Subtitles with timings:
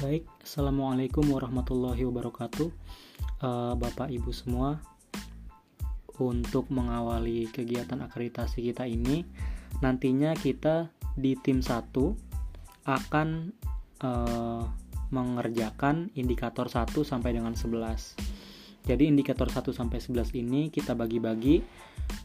[0.00, 2.72] Baik, Assalamualaikum warahmatullahi wabarakatuh.
[3.44, 4.80] Uh, Bapak Ibu semua
[6.16, 9.28] Untuk mengawali kegiatan akreditasi kita ini
[9.84, 10.88] Nantinya kita
[11.20, 11.92] di tim 1
[12.88, 13.52] akan
[14.00, 14.64] uh,
[15.12, 21.60] mengerjakan indikator 1 sampai dengan 11 Jadi indikator 1 sampai 11 ini kita bagi-bagi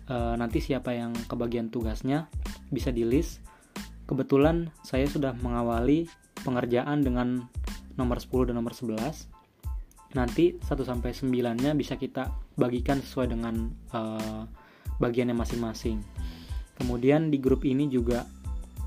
[0.07, 2.32] uh, Nanti siapa yang kebagian tugasnya
[2.71, 3.44] bisa di list.
[4.07, 6.07] Kebetulan saya sudah mengawali
[6.45, 7.49] pengerjaan dengan
[7.95, 9.35] nomor 10 dan nomor 11
[10.16, 14.48] nanti 1 sampai 9-nya bisa kita bagikan sesuai dengan uh,
[14.95, 15.99] bagiannya masing-masing.
[16.80, 18.23] Kemudian di grup ini juga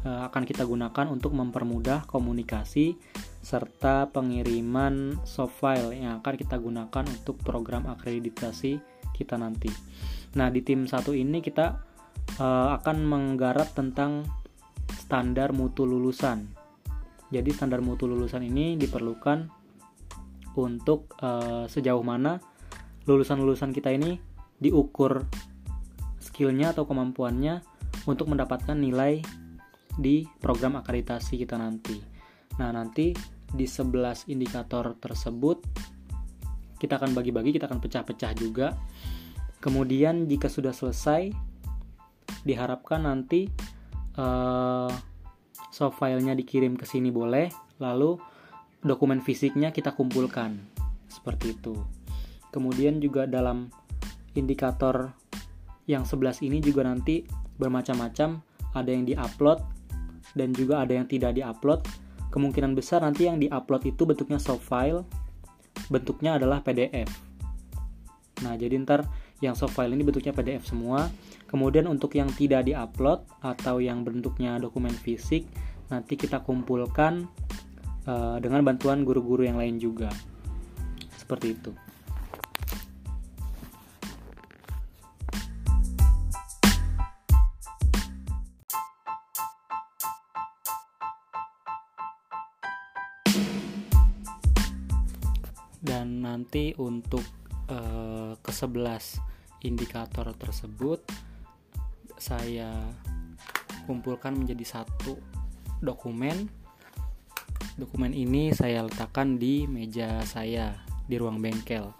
[0.08, 2.96] uh, akan kita gunakan untuk mempermudah komunikasi
[3.44, 8.80] serta pengiriman soft file yang akan kita gunakan untuk program akreditasi
[9.12, 9.68] kita nanti.
[10.36, 11.76] Nah, di tim satu ini kita
[12.40, 14.24] uh, akan menggarap tentang
[14.96, 16.57] standar mutu lulusan
[17.28, 19.48] jadi standar mutu lulusan ini diperlukan
[20.56, 22.40] untuk uh, sejauh mana
[23.04, 24.18] lulusan-lulusan kita ini
[24.58, 25.24] diukur
[26.18, 27.62] skillnya atau kemampuannya
[28.04, 29.22] untuk mendapatkan nilai
[29.98, 31.98] di program akreditasi kita nanti.
[32.58, 33.14] Nah, nanti
[33.48, 35.58] di 11 indikator tersebut
[36.78, 38.78] kita akan bagi-bagi, kita akan pecah-pecah juga.
[39.58, 41.34] Kemudian jika sudah selesai,
[42.46, 43.50] diharapkan nanti
[44.14, 44.90] uh,
[45.68, 48.16] soft filenya dikirim ke sini boleh, lalu
[48.82, 50.58] dokumen fisiknya kita kumpulkan.
[51.08, 51.74] Seperti itu.
[52.52, 53.68] Kemudian juga dalam
[54.36, 55.12] indikator
[55.88, 57.24] yang 11 ini juga nanti
[57.56, 58.40] bermacam-macam,
[58.76, 59.64] ada yang diupload
[60.36, 61.84] dan juga ada yang tidak diupload.
[62.28, 65.04] Kemungkinan besar nanti yang diupload itu bentuknya soft file,
[65.88, 67.27] bentuknya adalah PDF.
[68.42, 69.06] Nah, jadi ntar
[69.38, 71.10] yang soft file ini bentuknya PDF semua.
[71.48, 75.48] Kemudian untuk yang tidak diupload atau yang bentuknya dokumen fisik,
[75.88, 77.24] nanti kita kumpulkan
[78.04, 80.12] uh, dengan bantuan guru-guru yang lain juga.
[81.16, 81.72] Seperti itu.
[95.78, 97.24] Dan nanti untuk
[97.68, 99.20] uh, ke-11
[99.64, 101.02] indikator tersebut
[102.18, 102.74] saya
[103.86, 105.16] kumpulkan menjadi satu
[105.80, 106.50] dokumen.
[107.78, 110.74] Dokumen ini saya letakkan di meja saya
[111.06, 111.94] di ruang bengkel.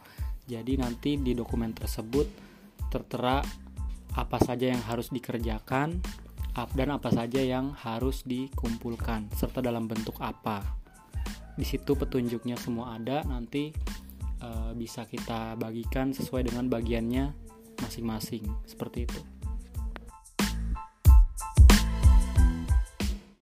[0.50, 2.26] Jadi nanti di dokumen tersebut
[2.90, 3.40] tertera
[4.18, 6.02] apa saja yang harus dikerjakan
[6.74, 10.66] dan apa saja yang harus dikumpulkan serta dalam bentuk apa.
[11.54, 13.70] Di situ petunjuknya semua ada, nanti
[14.38, 17.34] e, bisa kita bagikan sesuai dengan bagiannya
[17.82, 18.47] masing-masing.
[18.66, 19.21] Seperti itu.